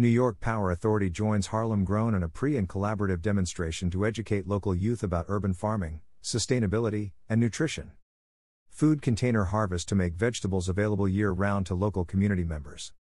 New 0.00 0.06
York 0.06 0.38
Power 0.38 0.70
Authority 0.70 1.10
joins 1.10 1.48
Harlem 1.48 1.84
Grown 1.84 2.14
in 2.14 2.22
a 2.22 2.28
pre 2.28 2.56
and 2.56 2.68
collaborative 2.68 3.20
demonstration 3.20 3.90
to 3.90 4.06
educate 4.06 4.46
local 4.46 4.72
youth 4.72 5.02
about 5.02 5.24
urban 5.26 5.52
farming, 5.52 6.02
sustainability, 6.22 7.10
and 7.28 7.40
nutrition. 7.40 7.90
Food 8.70 9.02
container 9.02 9.46
harvest 9.46 9.88
to 9.88 9.96
make 9.96 10.14
vegetables 10.14 10.68
available 10.68 11.08
year 11.08 11.32
round 11.32 11.66
to 11.66 11.74
local 11.74 12.04
community 12.04 12.44
members. 12.44 12.92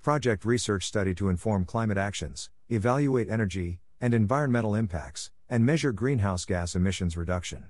Project 0.00 0.46
research 0.46 0.86
study 0.86 1.14
to 1.16 1.28
inform 1.28 1.66
climate 1.66 1.98
actions, 1.98 2.48
evaluate 2.70 3.28
energy 3.28 3.80
and 4.00 4.14
environmental 4.14 4.74
impacts, 4.74 5.30
and 5.50 5.66
measure 5.66 5.92
greenhouse 5.92 6.46
gas 6.46 6.74
emissions 6.74 7.14
reduction. 7.14 7.66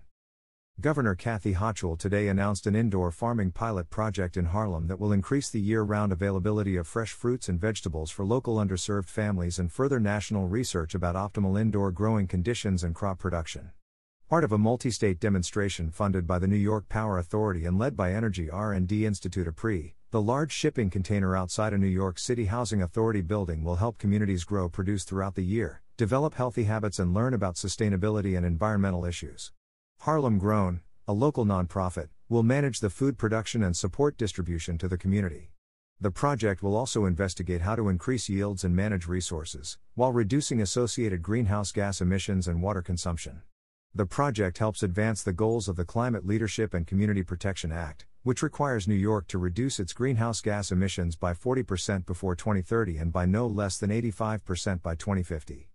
Governor 0.81 1.15
Kathy 1.15 1.55
Hochul 1.55 1.97
today 1.97 2.27
announced 2.27 2.67
an 2.67 2.75
indoor 2.75 3.13
farming 3.13 3.53
pilot 3.53 3.89
project 3.89 4.37
in 4.37 4.47
Harlem 4.47 4.89
that 4.89 4.99
will 4.99 5.13
increase 5.13 5.49
the 5.49 5.61
year 5.61 5.83
round 5.83 6.11
availability 6.11 6.77
of 6.77 6.89
fresh 6.89 7.13
fruits 7.13 7.49
and 7.49 7.61
vegetables 7.61 8.11
for 8.11 8.25
local 8.25 8.57
underserved 8.57 9.09
families 9.09 9.61
and 9.61 9.71
further 9.71 10.01
national 10.01 10.49
research 10.49 10.95
about 10.95 11.15
optimal 11.15 11.61
indoor 11.61 11.93
growing 11.93 12.27
conditions 12.27 12.83
and 12.83 12.97
crop 12.97 13.21
production. 13.21 13.71
Part 14.29 14.43
of 14.43 14.51
a 14.51 14.59
multi-state 14.59 15.21
demonstration 15.21 15.91
funded 15.91 16.27
by 16.27 16.41
the 16.41 16.49
New 16.49 16.57
York 16.57 16.89
Power 16.89 17.19
Authority 17.19 17.65
and 17.65 17.79
led 17.79 17.95
by 17.95 18.13
Energy 18.13 18.51
R&D 18.51 19.07
Institute 19.07 19.47
EPRI, 19.47 19.93
the 20.11 20.23
large 20.23 20.51
shipping 20.51 20.91
container 20.91 21.37
outside 21.37 21.73
a 21.73 21.79
New 21.79 21.87
York 21.87 22.19
City 22.19 22.47
Housing 22.47 22.83
Authority 22.83 23.21
building 23.21 23.63
will 23.63 23.77
help 23.77 23.99
communities 23.99 24.43
grow 24.43 24.69
produce 24.69 25.05
throughout 25.05 25.37
the 25.37 25.45
year, 25.45 25.83
develop 25.97 26.35
healthy 26.35 26.65
habits 26.65 26.99
and 26.99 27.15
learn 27.15 27.35
about 27.35 27.55
sustainability 27.55 28.37
and 28.37 28.45
environmental 28.45 29.05
issues. 29.05 29.53
Harlem 30.03 30.37
Grown, 30.37 30.81
a 31.07 31.13
local 31.13 31.45
nonprofit, 31.45 32.09
will 32.29 32.43
manage 32.43 32.81
the 32.81 32.91
food 32.91 33.17
production 33.17 33.63
and 33.63 33.77
support 33.77 34.19
distribution 34.19 34.77
to 34.79 34.89
the 34.89 34.99
community. 34.99 35.53
The 36.01 36.11
project 36.11 36.61
will 36.61 36.75
also 36.75 37.05
investigate 37.05 37.61
how 37.61 37.77
to 37.77 37.89
increase 37.89 38.29
yields 38.29 38.65
and 38.65 38.75
manage 38.75 39.07
resources, 39.07 39.79
while 39.95 40.11
reducing 40.11 40.61
associated 40.61 41.23
greenhouse 41.23 41.71
gas 41.71 42.01
emissions 42.01 42.49
and 42.49 42.61
water 42.61 42.83
consumption. 42.83 43.43
The 43.95 44.05
project 44.05 44.59
helps 44.59 44.83
advance 44.83 45.23
the 45.23 45.33
goals 45.33 45.69
of 45.69 45.77
the 45.77 45.85
Climate 45.85 46.27
Leadership 46.27 46.75
and 46.75 46.85
Community 46.85 47.23
Protection 47.23 47.71
Act, 47.71 48.05
which 48.25 48.43
requires 48.43 48.89
New 48.89 48.97
York 48.97 49.29
to 49.29 49.39
reduce 49.39 49.79
its 49.79 49.93
greenhouse 49.93 50.41
gas 50.41 50.73
emissions 50.73 51.15
by 51.15 51.33
40% 51.33 52.07
before 52.07 52.35
2030 52.35 52.97
and 52.97 53.13
by 53.13 53.25
no 53.25 53.47
less 53.47 53.79
than 53.79 53.91
85% 53.91 54.83
by 54.83 54.97
2050. 54.97 55.69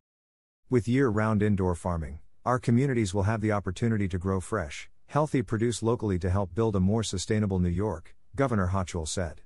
With 0.69 0.85
year 0.85 1.07
round 1.07 1.41
indoor 1.41 1.75
farming, 1.75 2.19
our 2.47 2.59
communities 2.59 3.13
will 3.13 3.23
have 3.23 3.41
the 3.41 3.51
opportunity 3.51 4.07
to 4.07 4.17
grow 4.17 4.39
fresh, 4.39 4.89
healthy 5.07 5.41
produce 5.41 5.83
locally 5.83 6.17
to 6.17 6.29
help 6.29 6.55
build 6.55 6.77
a 6.77 6.79
more 6.79 7.03
sustainable 7.03 7.59
New 7.59 7.67
York, 7.67 8.15
Governor 8.37 8.67
Hochul 8.67 9.05
said. 9.05 9.41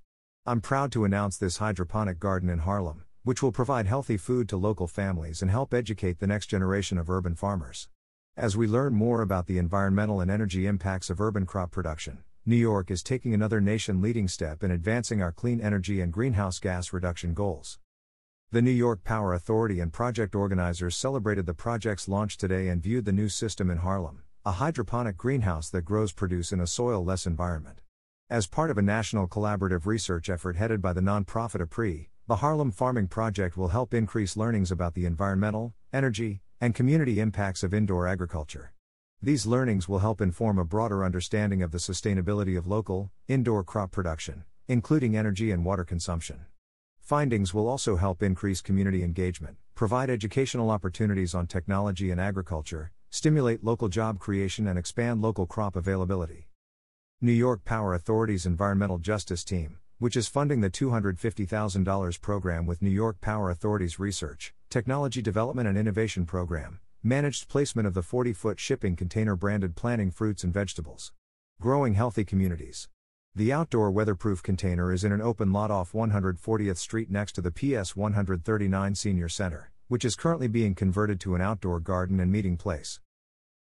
I'm 0.45 0.61
proud 0.61 0.91
to 0.91 1.03
announce 1.03 1.35
this 1.35 1.57
hydroponic 1.57 2.19
garden 2.19 2.47
in 2.47 2.59
Harlem, 2.59 3.05
which 3.23 3.41
will 3.41 3.51
provide 3.51 3.87
healthy 3.87 4.17
food 4.17 4.47
to 4.49 4.55
local 4.55 4.85
families 4.85 5.41
and 5.41 5.49
help 5.49 5.73
educate 5.73 6.19
the 6.19 6.27
next 6.27 6.45
generation 6.45 6.99
of 6.99 7.09
urban 7.09 7.33
farmers. 7.33 7.89
As 8.37 8.55
we 8.55 8.67
learn 8.67 8.93
more 8.93 9.23
about 9.23 9.47
the 9.47 9.57
environmental 9.57 10.21
and 10.21 10.29
energy 10.29 10.67
impacts 10.67 11.09
of 11.09 11.19
urban 11.19 11.47
crop 11.47 11.71
production, 11.71 12.19
New 12.45 12.55
York 12.55 12.91
is 12.91 13.01
taking 13.01 13.33
another 13.33 13.59
nation 13.59 13.99
leading 13.99 14.27
step 14.27 14.63
in 14.63 14.69
advancing 14.69 15.23
our 15.23 15.31
clean 15.31 15.59
energy 15.59 16.01
and 16.01 16.13
greenhouse 16.13 16.59
gas 16.59 16.93
reduction 16.93 17.33
goals. 17.33 17.79
The 18.53 18.61
New 18.61 18.69
York 18.69 19.05
Power 19.05 19.33
Authority 19.33 19.79
and 19.79 19.93
project 19.93 20.35
organizers 20.35 20.97
celebrated 20.97 21.45
the 21.45 21.53
project's 21.53 22.09
launch 22.09 22.35
today 22.35 22.67
and 22.67 22.83
viewed 22.83 23.05
the 23.05 23.13
new 23.13 23.29
system 23.29 23.69
in 23.69 23.77
Harlem, 23.77 24.23
a 24.45 24.51
hydroponic 24.51 25.15
greenhouse 25.15 25.69
that 25.69 25.85
grows 25.85 26.11
produce 26.11 26.51
in 26.51 26.59
a 26.59 26.67
soil 26.67 27.01
less 27.01 27.25
environment. 27.25 27.79
As 28.29 28.47
part 28.47 28.69
of 28.69 28.77
a 28.77 28.81
national 28.81 29.29
collaborative 29.29 29.85
research 29.85 30.29
effort 30.29 30.57
headed 30.57 30.81
by 30.81 30.91
the 30.91 30.99
nonprofit 30.99 31.65
EPRI, 31.65 32.09
the 32.27 32.35
Harlem 32.35 32.71
Farming 32.71 33.07
Project 33.07 33.55
will 33.55 33.69
help 33.69 33.93
increase 33.93 34.35
learnings 34.35 34.69
about 34.69 34.95
the 34.95 35.05
environmental, 35.05 35.73
energy, 35.93 36.41
and 36.59 36.75
community 36.75 37.21
impacts 37.21 37.63
of 37.63 37.73
indoor 37.73 38.05
agriculture. 38.05 38.73
These 39.21 39.45
learnings 39.45 39.87
will 39.87 39.99
help 39.99 40.19
inform 40.19 40.59
a 40.59 40.65
broader 40.65 41.05
understanding 41.05 41.63
of 41.63 41.71
the 41.71 41.77
sustainability 41.77 42.57
of 42.57 42.67
local, 42.67 43.11
indoor 43.29 43.63
crop 43.63 43.91
production, 43.91 44.43
including 44.67 45.15
energy 45.15 45.51
and 45.51 45.63
water 45.63 45.85
consumption. 45.85 46.47
Findings 47.11 47.53
will 47.53 47.67
also 47.67 47.97
help 47.97 48.23
increase 48.23 48.61
community 48.61 49.03
engagement, 49.03 49.57
provide 49.75 50.09
educational 50.09 50.69
opportunities 50.69 51.35
on 51.35 51.45
technology 51.45 52.09
and 52.09 52.21
agriculture, 52.21 52.93
stimulate 53.09 53.65
local 53.65 53.89
job 53.89 54.17
creation, 54.17 54.65
and 54.65 54.79
expand 54.79 55.21
local 55.21 55.45
crop 55.45 55.75
availability. 55.75 56.47
New 57.19 57.33
York 57.33 57.65
Power 57.65 57.93
Authority's 57.93 58.45
Environmental 58.45 58.97
Justice 58.97 59.43
Team, 59.43 59.79
which 59.99 60.15
is 60.15 60.29
funding 60.29 60.61
the 60.61 60.69
$250,000 60.69 62.21
program 62.21 62.65
with 62.65 62.81
New 62.81 62.89
York 62.89 63.19
Power 63.19 63.49
Authority's 63.49 63.99
Research, 63.99 64.53
Technology 64.69 65.21
Development 65.21 65.67
and 65.67 65.77
Innovation 65.77 66.25
Program, 66.25 66.79
managed 67.03 67.49
placement 67.49 67.89
of 67.89 67.93
the 67.93 68.01
40 68.01 68.31
foot 68.31 68.57
shipping 68.57 68.95
container 68.95 69.35
branded 69.35 69.75
planting 69.75 70.11
fruits 70.11 70.45
and 70.45 70.53
vegetables. 70.53 71.11
Growing 71.59 71.95
healthy 71.95 72.23
communities. 72.23 72.87
The 73.33 73.53
outdoor 73.53 73.91
weatherproof 73.91 74.43
container 74.43 74.91
is 74.91 75.05
in 75.05 75.13
an 75.13 75.21
open 75.21 75.53
lot 75.53 75.71
off 75.71 75.93
140th 75.93 76.75
Street 76.75 77.09
next 77.09 77.31
to 77.33 77.41
the 77.41 77.49
PS 77.49 77.95
139 77.95 78.93
Senior 78.93 79.29
Center, 79.29 79.71
which 79.87 80.03
is 80.03 80.17
currently 80.17 80.49
being 80.49 80.75
converted 80.75 81.21
to 81.21 81.35
an 81.35 81.39
outdoor 81.39 81.79
garden 81.79 82.19
and 82.19 82.29
meeting 82.29 82.57
place. 82.57 82.99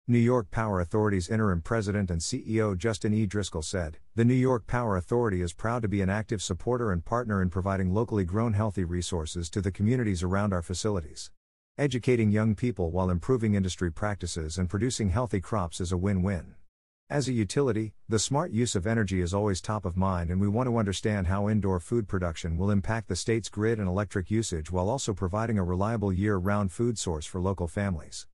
New 0.08 0.20
York 0.20 0.52
Power 0.52 0.80
Authority's 0.80 1.28
interim 1.28 1.62
president 1.62 2.10
and 2.10 2.22
CEO 2.22 2.78
Justin 2.78 3.14
E. 3.14 3.26
Driscoll 3.26 3.62
said 3.62 3.98
The 4.16 4.24
New 4.24 4.36
York 4.36 4.68
Power 4.68 4.96
Authority 4.96 5.42
is 5.42 5.52
proud 5.52 5.82
to 5.82 5.90
be 5.90 6.00
an 6.00 6.10
active 6.10 6.42
supporter 6.42 6.94
and 6.94 7.04
partner 7.04 7.42
in 7.42 7.50
providing 7.50 7.94
locally 7.94 8.24
grown 8.24 8.54
healthy 8.54 8.86
resources 8.86 9.50
to 9.50 9.60
the 9.60 9.70
communities 9.70 10.24
around 10.24 10.54
our 10.54 10.62
facilities. 10.62 11.30
Educating 11.78 12.32
young 12.32 12.56
people 12.56 12.90
while 12.90 13.10
improving 13.10 13.54
industry 13.54 13.92
practices 13.92 14.58
and 14.58 14.70
producing 14.70 15.10
healthy 15.10 15.42
crops 15.42 15.82
is 15.82 15.92
a 15.92 15.98
win 15.98 16.24
win. 16.24 16.56
As 17.10 17.30
a 17.30 17.32
utility, 17.32 17.94
the 18.10 18.20
smart 18.20 18.52
use 18.52 18.76
of 18.76 18.86
energy 18.86 19.22
is 19.22 19.34
always 19.34 19.62
top 19.62 19.86
of 19.86 19.96
mind, 19.96 20.30
and 20.30 20.42
we 20.42 20.50
want 20.50 20.68
to 20.68 20.78
understand 20.78 21.28
how 21.28 21.48
indoor 21.48 21.80
food 21.80 22.06
production 22.06 22.58
will 22.58 22.70
impact 22.70 23.08
the 23.08 23.16
state's 23.16 23.48
grid 23.48 23.80
and 23.80 23.88
electric 23.88 24.30
usage 24.30 24.74
while 24.74 24.90
also 24.90 25.14
providing 25.14 25.58
a 25.58 25.64
reliable 25.64 26.12
year 26.12 26.36
round 26.36 26.74
food 26.74 27.00
source 27.00 27.26
for 27.26 27.40
local 27.40 27.66
families. 27.66 28.28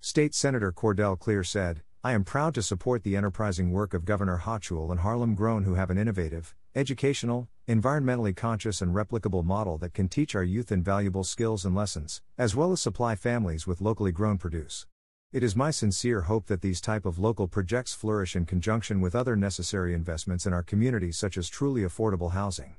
State 0.00 0.34
Senator 0.34 0.72
Cordell 0.72 1.18
Cleare 1.18 1.44
said, 1.44 1.82
I 2.02 2.12
am 2.12 2.24
proud 2.24 2.54
to 2.54 2.62
support 2.62 3.02
the 3.02 3.14
enterprising 3.14 3.72
work 3.72 3.92
of 3.92 4.06
Governor 4.06 4.38
Hochul 4.38 4.90
and 4.90 5.00
Harlem 5.00 5.34
Grown, 5.34 5.64
who 5.64 5.74
have 5.74 5.90
an 5.90 5.98
innovative, 5.98 6.54
educational, 6.74 7.50
environmentally 7.68 8.34
conscious, 8.34 8.80
and 8.80 8.94
replicable 8.94 9.44
model 9.44 9.76
that 9.78 9.92
can 9.92 10.08
teach 10.08 10.34
our 10.34 10.42
youth 10.42 10.72
invaluable 10.72 11.24
skills 11.24 11.66
and 11.66 11.74
lessons, 11.74 12.22
as 12.38 12.56
well 12.56 12.72
as 12.72 12.80
supply 12.80 13.14
families 13.14 13.66
with 13.66 13.82
locally 13.82 14.12
grown 14.12 14.38
produce. 14.38 14.86
It 15.30 15.42
is 15.42 15.54
my 15.54 15.70
sincere 15.70 16.22
hope 16.22 16.46
that 16.46 16.62
these 16.62 16.80
type 16.80 17.04
of 17.04 17.18
local 17.18 17.48
projects 17.48 17.92
flourish 17.92 18.34
in 18.34 18.46
conjunction 18.46 18.98
with 19.02 19.14
other 19.14 19.36
necessary 19.36 19.92
investments 19.92 20.46
in 20.46 20.54
our 20.54 20.62
communities 20.62 21.18
such 21.18 21.36
as 21.36 21.50
truly 21.50 21.82
affordable 21.82 22.32
housing. 22.32 22.76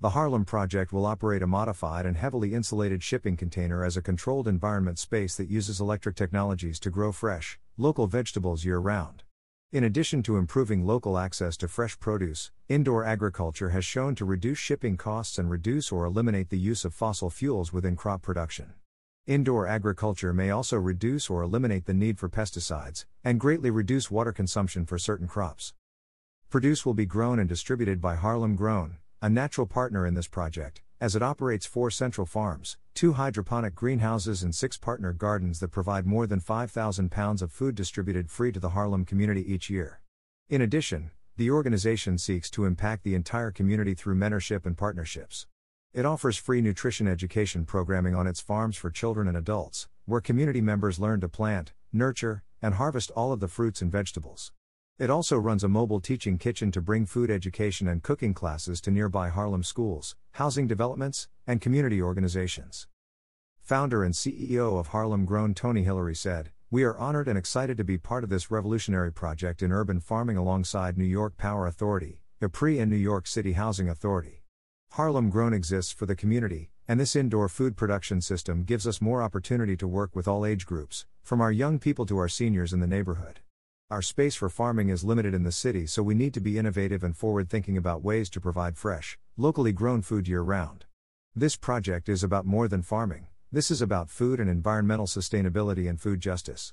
The 0.00 0.10
Harlem 0.10 0.44
project 0.44 0.92
will 0.92 1.04
operate 1.04 1.42
a 1.42 1.48
modified 1.48 2.06
and 2.06 2.16
heavily 2.16 2.54
insulated 2.54 3.02
shipping 3.02 3.36
container 3.36 3.84
as 3.84 3.96
a 3.96 4.02
controlled 4.02 4.46
environment 4.46 5.00
space 5.00 5.34
that 5.34 5.50
uses 5.50 5.80
electric 5.80 6.14
technologies 6.14 6.78
to 6.78 6.90
grow 6.90 7.10
fresh, 7.10 7.58
local 7.76 8.06
vegetables 8.06 8.64
year 8.64 8.78
round. 8.78 9.24
In 9.72 9.82
addition 9.82 10.22
to 10.22 10.36
improving 10.36 10.86
local 10.86 11.18
access 11.18 11.56
to 11.56 11.66
fresh 11.66 11.98
produce, 11.98 12.52
indoor 12.68 13.04
agriculture 13.04 13.70
has 13.70 13.84
shown 13.84 14.14
to 14.14 14.24
reduce 14.24 14.58
shipping 14.58 14.96
costs 14.96 15.38
and 15.38 15.50
reduce 15.50 15.90
or 15.90 16.04
eliminate 16.04 16.50
the 16.50 16.56
use 16.56 16.84
of 16.84 16.94
fossil 16.94 17.30
fuels 17.30 17.72
within 17.72 17.96
crop 17.96 18.22
production. 18.22 18.74
Indoor 19.26 19.66
agriculture 19.66 20.34
may 20.34 20.50
also 20.50 20.76
reduce 20.76 21.30
or 21.30 21.40
eliminate 21.40 21.86
the 21.86 21.94
need 21.94 22.18
for 22.18 22.28
pesticides, 22.28 23.06
and 23.24 23.40
greatly 23.40 23.70
reduce 23.70 24.10
water 24.10 24.32
consumption 24.32 24.84
for 24.84 24.98
certain 24.98 25.26
crops. 25.26 25.72
Produce 26.50 26.84
will 26.84 26.92
be 26.92 27.06
grown 27.06 27.38
and 27.38 27.48
distributed 27.48 28.02
by 28.02 28.16
Harlem 28.16 28.54
Grown, 28.54 28.98
a 29.22 29.30
natural 29.30 29.66
partner 29.66 30.06
in 30.06 30.12
this 30.12 30.28
project, 30.28 30.82
as 31.00 31.16
it 31.16 31.22
operates 31.22 31.64
four 31.64 31.90
central 31.90 32.26
farms, 32.26 32.76
two 32.92 33.14
hydroponic 33.14 33.74
greenhouses, 33.74 34.42
and 34.42 34.54
six 34.54 34.76
partner 34.76 35.14
gardens 35.14 35.58
that 35.60 35.68
provide 35.68 36.04
more 36.04 36.26
than 36.26 36.38
5,000 36.38 37.10
pounds 37.10 37.40
of 37.40 37.50
food 37.50 37.74
distributed 37.74 38.30
free 38.30 38.52
to 38.52 38.60
the 38.60 38.70
Harlem 38.70 39.06
community 39.06 39.50
each 39.50 39.70
year. 39.70 40.02
In 40.50 40.60
addition, 40.60 41.12
the 41.38 41.50
organization 41.50 42.18
seeks 42.18 42.50
to 42.50 42.66
impact 42.66 43.04
the 43.04 43.14
entire 43.14 43.50
community 43.50 43.94
through 43.94 44.16
mentorship 44.16 44.66
and 44.66 44.76
partnerships. 44.76 45.46
It 45.94 46.04
offers 46.04 46.36
free 46.36 46.60
nutrition 46.60 47.06
education 47.06 47.64
programming 47.64 48.16
on 48.16 48.26
its 48.26 48.40
farms 48.40 48.76
for 48.76 48.90
children 48.90 49.28
and 49.28 49.36
adults, 49.36 49.86
where 50.06 50.20
community 50.20 50.60
members 50.60 50.98
learn 50.98 51.20
to 51.20 51.28
plant, 51.28 51.72
nurture, 51.92 52.42
and 52.60 52.74
harvest 52.74 53.12
all 53.12 53.30
of 53.30 53.38
the 53.38 53.46
fruits 53.46 53.80
and 53.80 53.92
vegetables. 53.92 54.50
It 54.98 55.08
also 55.08 55.38
runs 55.38 55.62
a 55.62 55.68
mobile 55.68 56.00
teaching 56.00 56.36
kitchen 56.36 56.72
to 56.72 56.80
bring 56.80 57.06
food 57.06 57.30
education 57.30 57.86
and 57.86 58.02
cooking 58.02 58.34
classes 58.34 58.80
to 58.80 58.90
nearby 58.90 59.28
Harlem 59.28 59.62
schools, 59.62 60.16
housing 60.32 60.66
developments, 60.66 61.28
and 61.46 61.60
community 61.60 62.02
organizations. 62.02 62.88
Founder 63.60 64.02
and 64.02 64.14
CEO 64.14 64.80
of 64.80 64.88
Harlem 64.88 65.24
Grown 65.24 65.54
Tony 65.54 65.84
Hillery 65.84 66.16
said, 66.16 66.50
We 66.72 66.82
are 66.82 66.98
honored 66.98 67.28
and 67.28 67.38
excited 67.38 67.76
to 67.76 67.84
be 67.84 67.98
part 67.98 68.24
of 68.24 68.30
this 68.30 68.50
revolutionary 68.50 69.12
project 69.12 69.62
in 69.62 69.70
urban 69.70 70.00
farming 70.00 70.38
alongside 70.38 70.98
New 70.98 71.04
York 71.04 71.36
Power 71.36 71.68
Authority, 71.68 72.20
EPRI, 72.42 72.82
and 72.82 72.90
New 72.90 72.96
York 72.96 73.28
City 73.28 73.52
Housing 73.52 73.88
Authority. 73.88 74.43
Harlem 74.94 75.28
Grown 75.28 75.52
exists 75.52 75.92
for 75.92 76.06
the 76.06 76.14
community, 76.14 76.70
and 76.86 77.00
this 77.00 77.16
indoor 77.16 77.48
food 77.48 77.76
production 77.76 78.20
system 78.20 78.62
gives 78.62 78.86
us 78.86 79.00
more 79.00 79.24
opportunity 79.24 79.76
to 79.76 79.88
work 79.88 80.14
with 80.14 80.28
all 80.28 80.46
age 80.46 80.66
groups, 80.66 81.04
from 81.20 81.40
our 81.40 81.50
young 81.50 81.80
people 81.80 82.06
to 82.06 82.16
our 82.16 82.28
seniors 82.28 82.72
in 82.72 82.78
the 82.78 82.86
neighborhood. 82.86 83.40
Our 83.90 84.02
space 84.02 84.36
for 84.36 84.48
farming 84.48 84.90
is 84.90 85.02
limited 85.02 85.34
in 85.34 85.42
the 85.42 85.50
city, 85.50 85.88
so 85.88 86.04
we 86.04 86.14
need 86.14 86.32
to 86.34 86.40
be 86.40 86.58
innovative 86.58 87.02
and 87.02 87.16
forward 87.16 87.50
thinking 87.50 87.76
about 87.76 88.04
ways 88.04 88.30
to 88.30 88.40
provide 88.40 88.76
fresh, 88.78 89.18
locally 89.36 89.72
grown 89.72 90.00
food 90.00 90.28
year 90.28 90.42
round. 90.42 90.84
This 91.34 91.56
project 91.56 92.08
is 92.08 92.22
about 92.22 92.46
more 92.46 92.68
than 92.68 92.82
farming, 92.82 93.26
this 93.50 93.72
is 93.72 93.82
about 93.82 94.10
food 94.10 94.38
and 94.38 94.48
environmental 94.48 95.06
sustainability 95.06 95.90
and 95.90 96.00
food 96.00 96.20
justice. 96.20 96.72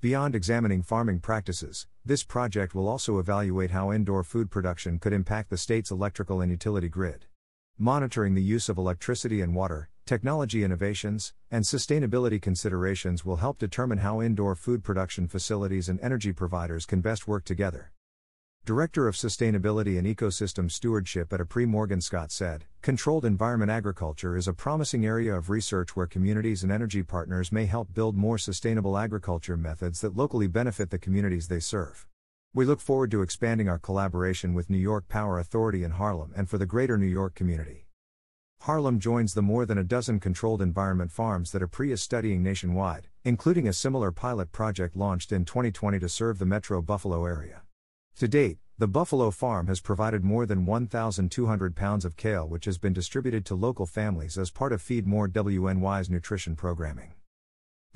Beyond 0.00 0.34
examining 0.34 0.82
farming 0.82 1.20
practices, 1.20 1.88
this 2.06 2.24
project 2.24 2.74
will 2.74 2.88
also 2.88 3.18
evaluate 3.18 3.72
how 3.72 3.92
indoor 3.92 4.24
food 4.24 4.50
production 4.50 4.98
could 4.98 5.12
impact 5.12 5.50
the 5.50 5.58
state's 5.58 5.90
electrical 5.90 6.40
and 6.40 6.50
utility 6.50 6.88
grid. 6.88 7.26
Monitoring 7.78 8.34
the 8.34 8.42
use 8.42 8.68
of 8.68 8.78
electricity 8.78 9.40
and 9.40 9.52
water, 9.52 9.90
technology 10.06 10.62
innovations, 10.62 11.34
and 11.50 11.64
sustainability 11.64 12.40
considerations 12.40 13.24
will 13.24 13.36
help 13.36 13.58
determine 13.58 13.98
how 13.98 14.22
indoor 14.22 14.54
food 14.54 14.84
production 14.84 15.26
facilities 15.26 15.88
and 15.88 15.98
energy 16.00 16.32
providers 16.32 16.86
can 16.86 17.00
best 17.00 17.26
work 17.26 17.44
together. 17.44 17.90
Director 18.64 19.08
of 19.08 19.16
Sustainability 19.16 19.98
and 19.98 20.06
Ecosystem 20.06 20.70
Stewardship 20.70 21.32
at 21.32 21.40
EPRI 21.40 21.66
Morgan 21.66 22.00
Scott 22.00 22.30
said 22.30 22.64
Controlled 22.80 23.24
environment 23.24 23.72
agriculture 23.72 24.36
is 24.36 24.46
a 24.46 24.54
promising 24.54 25.04
area 25.04 25.34
of 25.34 25.50
research 25.50 25.96
where 25.96 26.06
communities 26.06 26.62
and 26.62 26.70
energy 26.70 27.02
partners 27.02 27.50
may 27.50 27.66
help 27.66 27.92
build 27.92 28.16
more 28.16 28.38
sustainable 28.38 28.96
agriculture 28.96 29.56
methods 29.56 30.00
that 30.00 30.16
locally 30.16 30.46
benefit 30.46 30.90
the 30.90 30.98
communities 30.98 31.48
they 31.48 31.58
serve. 31.58 32.06
We 32.56 32.64
look 32.64 32.78
forward 32.78 33.10
to 33.10 33.22
expanding 33.22 33.68
our 33.68 33.80
collaboration 33.80 34.54
with 34.54 34.70
New 34.70 34.78
York 34.78 35.08
Power 35.08 35.40
Authority 35.40 35.82
in 35.82 35.90
Harlem 35.90 36.32
and 36.36 36.48
for 36.48 36.56
the 36.56 36.66
greater 36.66 36.96
New 36.96 37.04
York 37.04 37.34
community. 37.34 37.88
Harlem 38.60 39.00
joins 39.00 39.34
the 39.34 39.42
more 39.42 39.66
than 39.66 39.76
a 39.76 39.82
dozen 39.82 40.20
controlled 40.20 40.62
environment 40.62 41.10
farms 41.10 41.50
that 41.50 41.62
EPRI 41.62 41.90
is 41.90 42.00
studying 42.00 42.44
nationwide, 42.44 43.08
including 43.24 43.66
a 43.66 43.72
similar 43.72 44.12
pilot 44.12 44.52
project 44.52 44.94
launched 44.94 45.32
in 45.32 45.44
2020 45.44 45.98
to 45.98 46.08
serve 46.08 46.38
the 46.38 46.46
Metro 46.46 46.80
Buffalo 46.80 47.26
area. 47.26 47.62
To 48.18 48.28
date, 48.28 48.58
the 48.78 48.86
Buffalo 48.86 49.32
Farm 49.32 49.66
has 49.66 49.80
provided 49.80 50.22
more 50.22 50.46
than 50.46 50.64
1,200 50.64 51.74
pounds 51.74 52.04
of 52.04 52.16
kale, 52.16 52.48
which 52.48 52.66
has 52.66 52.78
been 52.78 52.92
distributed 52.92 53.44
to 53.46 53.56
local 53.56 53.84
families 53.84 54.38
as 54.38 54.52
part 54.52 54.72
of 54.72 54.80
Feed 54.80 55.08
More 55.08 55.28
WNY's 55.28 56.08
nutrition 56.08 56.54
programming. 56.54 57.14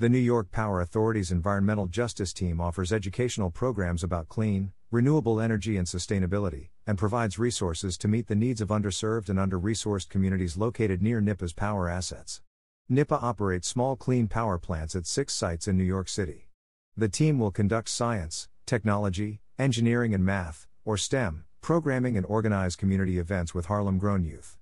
The 0.01 0.07
New 0.07 0.17
York 0.17 0.49
Power 0.49 0.79
Authority's 0.79 1.29
Environmental 1.29 1.85
Justice 1.85 2.31
Team 2.31 2.61
offers 2.61 2.93
educational 2.93 3.51
programs 3.51 4.01
about 4.01 4.29
clean, 4.29 4.71
renewable 4.91 5.41
energy 5.41 5.75
and 5.75 5.85
sustainability, 5.85 6.69
and 6.87 6.97
provides 6.97 7.37
resources 7.37 7.97
to 7.97 8.07
meet 8.07 8.27
the 8.27 8.33
needs 8.33 8.61
of 8.61 8.69
underserved 8.69 9.27
and 9.27 9.37
under 9.37 9.59
resourced 9.59 10.07
communities 10.07 10.55
located 10.55 11.01
near 11.01 11.19
NYPA's 11.19 11.51
power 11.51 11.89
assets. 11.89 12.41
NIPA 12.89 13.21
operates 13.21 13.67
small 13.67 13.97
clean 13.97 14.29
power 14.29 14.57
plants 14.57 14.95
at 14.95 15.05
six 15.05 15.33
sites 15.33 15.67
in 15.67 15.75
New 15.75 15.83
York 15.83 16.07
City. 16.07 16.47
The 16.95 17.09
team 17.09 17.37
will 17.37 17.51
conduct 17.51 17.89
science, 17.89 18.47
technology, 18.65 19.41
engineering, 19.57 20.13
and 20.13 20.25
math, 20.25 20.65
or 20.85 20.95
STEM, 20.95 21.43
programming 21.59 22.15
and 22.15 22.25
organize 22.25 22.77
community 22.77 23.19
events 23.19 23.53
with 23.53 23.65
Harlem 23.65 23.97
grown 23.97 24.23
youth. 24.23 24.58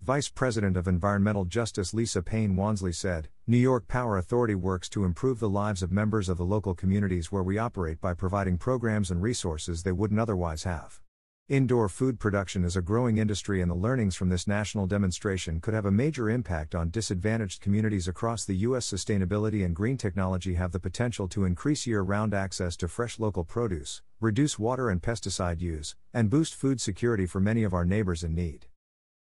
Vice 0.00 0.28
President 0.30 0.76
of 0.76 0.88
Environmental 0.88 1.44
Justice 1.44 1.92
Lisa 1.92 2.22
Payne 2.22 2.56
Wansley 2.56 2.94
said 2.94 3.28
New 3.46 3.58
York 3.58 3.88
Power 3.88 4.16
Authority 4.16 4.54
works 4.54 4.88
to 4.88 5.04
improve 5.04 5.38
the 5.38 5.50
lives 5.50 5.82
of 5.82 5.92
members 5.92 6.28
of 6.28 6.38
the 6.38 6.46
local 6.46 6.74
communities 6.74 7.30
where 7.30 7.42
we 7.42 7.58
operate 7.58 8.00
by 8.00 8.14
providing 8.14 8.56
programs 8.56 9.10
and 9.10 9.20
resources 9.20 9.82
they 9.82 9.92
wouldn't 9.92 10.20
otherwise 10.20 10.62
have. 10.62 11.00
Indoor 11.48 11.90
food 11.90 12.20
production 12.20 12.64
is 12.64 12.76
a 12.76 12.80
growing 12.80 13.18
industry, 13.18 13.60
and 13.60 13.70
the 13.70 13.74
learnings 13.74 14.14
from 14.14 14.28
this 14.28 14.46
national 14.46 14.86
demonstration 14.86 15.60
could 15.60 15.74
have 15.74 15.84
a 15.84 15.90
major 15.90 16.30
impact 16.30 16.74
on 16.74 16.90
disadvantaged 16.90 17.60
communities 17.60 18.08
across 18.08 18.44
the 18.44 18.56
U.S. 18.56 18.90
Sustainability 18.90 19.64
and 19.64 19.76
green 19.76 19.98
technology 19.98 20.54
have 20.54 20.72
the 20.72 20.80
potential 20.80 21.26
to 21.28 21.44
increase 21.44 21.86
year 21.86 22.02
round 22.02 22.32
access 22.32 22.76
to 22.76 22.88
fresh 22.88 23.18
local 23.18 23.44
produce, 23.44 24.00
reduce 24.20 24.58
water 24.58 24.88
and 24.88 25.02
pesticide 25.02 25.60
use, 25.60 25.96
and 26.14 26.30
boost 26.30 26.54
food 26.54 26.80
security 26.80 27.26
for 27.26 27.40
many 27.40 27.62
of 27.62 27.74
our 27.74 27.84
neighbors 27.84 28.22
in 28.22 28.34
need. 28.34 28.66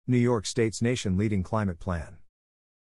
New 0.06 0.18
York 0.18 0.46
State's 0.46 0.82
Nation 0.82 1.16
Leading 1.16 1.44
Climate 1.44 1.80
Plan. 1.80 2.18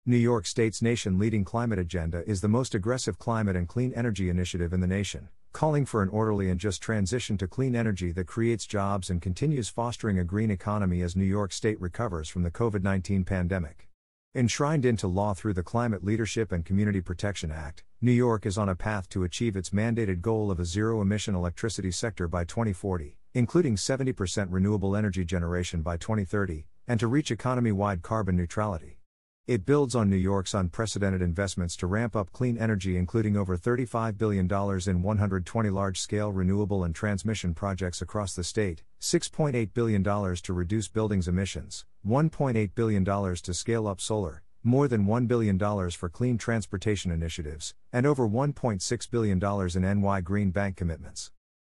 New 0.04 0.16
York 0.16 0.46
State's 0.46 0.82
Nation 0.82 1.16
Leading 1.16 1.44
Climate 1.44 1.78
Agenda 1.78 2.28
is 2.28 2.40
the 2.40 2.48
most 2.48 2.74
aggressive 2.74 3.20
climate 3.20 3.54
and 3.54 3.68
clean 3.68 3.92
energy 3.94 4.28
initiative 4.28 4.72
in 4.72 4.80
the 4.80 4.88
nation, 4.88 5.28
calling 5.52 5.86
for 5.86 6.02
an 6.02 6.08
orderly 6.08 6.50
and 6.50 6.58
just 6.58 6.82
transition 6.82 7.38
to 7.38 7.46
clean 7.46 7.76
energy 7.76 8.10
that 8.10 8.26
creates 8.26 8.66
jobs 8.66 9.10
and 9.10 9.22
continues 9.22 9.68
fostering 9.68 10.18
a 10.18 10.24
green 10.24 10.50
economy 10.50 11.02
as 11.02 11.14
New 11.14 11.24
York 11.24 11.52
State 11.52 11.80
recovers 11.80 12.28
from 12.28 12.42
the 12.42 12.50
COVID 12.50 12.82
19 12.82 13.22
pandemic. 13.22 13.88
Enshrined 14.34 14.84
into 14.84 15.06
law 15.06 15.34
through 15.34 15.54
the 15.54 15.62
Climate 15.62 16.02
Leadership 16.02 16.50
and 16.50 16.64
Community 16.64 17.00
Protection 17.00 17.52
Act, 17.52 17.84
New 18.00 18.10
York 18.10 18.44
is 18.44 18.58
on 18.58 18.68
a 18.68 18.74
path 18.74 19.08
to 19.10 19.22
achieve 19.22 19.54
its 19.54 19.70
mandated 19.70 20.20
goal 20.20 20.50
of 20.50 20.58
a 20.58 20.64
zero 20.64 21.00
emission 21.00 21.36
electricity 21.36 21.92
sector 21.92 22.26
by 22.26 22.42
2040, 22.42 23.16
including 23.34 23.76
70% 23.76 24.48
renewable 24.50 24.96
energy 24.96 25.24
generation 25.24 25.80
by 25.80 25.96
2030, 25.96 26.66
and 26.86 27.00
to 27.00 27.06
reach 27.06 27.30
economy 27.30 27.72
wide 27.72 28.02
carbon 28.02 28.36
neutrality. 28.36 28.98
It 29.46 29.66
builds 29.66 29.94
on 29.94 30.08
New 30.08 30.16
York's 30.16 30.54
unprecedented 30.54 31.20
investments 31.20 31.76
to 31.76 31.86
ramp 31.86 32.16
up 32.16 32.32
clean 32.32 32.56
energy, 32.56 32.96
including 32.96 33.36
over 33.36 33.58
$35 33.58 34.16
billion 34.16 34.46
in 34.46 35.02
120 35.02 35.68
large 35.68 36.00
scale 36.00 36.32
renewable 36.32 36.82
and 36.82 36.94
transmission 36.94 37.52
projects 37.52 38.00
across 38.00 38.34
the 38.34 38.42
state, 38.42 38.82
$6.8 39.02 39.74
billion 39.74 40.02
to 40.02 40.52
reduce 40.54 40.88
buildings' 40.88 41.28
emissions, 41.28 41.84
$1.8 42.06 42.70
billion 42.74 43.04
to 43.04 43.52
scale 43.52 43.86
up 43.86 44.00
solar, 44.00 44.42
more 44.62 44.88
than 44.88 45.04
$1 45.04 45.28
billion 45.28 45.58
for 45.90 46.08
clean 46.08 46.38
transportation 46.38 47.10
initiatives, 47.10 47.74
and 47.92 48.06
over 48.06 48.26
$1.6 48.26 49.10
billion 49.10 49.38
in 49.38 50.00
NY 50.00 50.20
Green 50.22 50.50
Bank 50.52 50.74
commitments. 50.74 51.30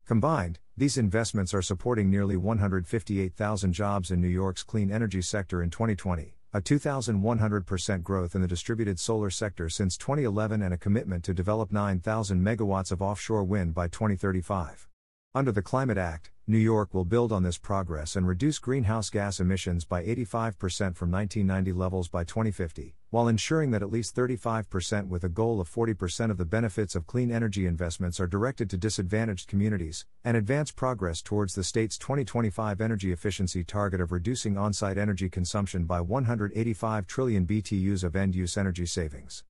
Combined, 0.06 0.58
these 0.78 0.96
investments 0.96 1.52
are 1.52 1.60
supporting 1.60 2.08
nearly 2.08 2.36
158,000 2.36 3.72
jobs 3.72 4.12
in 4.12 4.20
New 4.20 4.28
York's 4.28 4.62
clean 4.62 4.92
energy 4.92 5.20
sector 5.20 5.60
in 5.60 5.70
2020, 5.70 6.36
a 6.52 6.60
2,100% 6.60 8.02
growth 8.04 8.36
in 8.36 8.42
the 8.42 8.46
distributed 8.46 9.00
solar 9.00 9.28
sector 9.28 9.68
since 9.68 9.96
2011, 9.96 10.62
and 10.62 10.72
a 10.72 10.78
commitment 10.78 11.24
to 11.24 11.34
develop 11.34 11.72
9,000 11.72 12.40
megawatts 12.40 12.92
of 12.92 13.02
offshore 13.02 13.42
wind 13.42 13.74
by 13.74 13.88
2035. 13.88 14.86
Under 15.34 15.52
the 15.52 15.60
Climate 15.60 15.98
Act, 15.98 16.30
New 16.46 16.56
York 16.56 16.94
will 16.94 17.04
build 17.04 17.32
on 17.32 17.42
this 17.42 17.58
progress 17.58 18.16
and 18.16 18.26
reduce 18.26 18.58
greenhouse 18.58 19.10
gas 19.10 19.40
emissions 19.40 19.84
by 19.84 20.02
85% 20.02 20.96
from 20.96 21.10
1990 21.10 21.72
levels 21.74 22.08
by 22.08 22.24
2050, 22.24 22.96
while 23.10 23.28
ensuring 23.28 23.70
that 23.70 23.82
at 23.82 23.92
least 23.92 24.16
35% 24.16 25.08
with 25.08 25.24
a 25.24 25.28
goal 25.28 25.60
of 25.60 25.68
40% 25.68 26.30
of 26.30 26.38
the 26.38 26.46
benefits 26.46 26.94
of 26.94 27.06
clean 27.06 27.30
energy 27.30 27.66
investments 27.66 28.18
are 28.18 28.26
directed 28.26 28.70
to 28.70 28.78
disadvantaged 28.78 29.48
communities, 29.48 30.06
and 30.24 30.34
advance 30.34 30.70
progress 30.70 31.20
towards 31.20 31.54
the 31.54 31.62
state's 31.62 31.98
2025 31.98 32.80
energy 32.80 33.12
efficiency 33.12 33.62
target 33.62 34.00
of 34.00 34.10
reducing 34.10 34.56
on 34.56 34.72
site 34.72 34.96
energy 34.96 35.28
consumption 35.28 35.84
by 35.84 36.00
185 36.00 37.06
trillion 37.06 37.46
BTUs 37.46 38.02
of 38.02 38.16
end 38.16 38.34
use 38.34 38.56
energy 38.56 38.86
savings. 38.86 39.44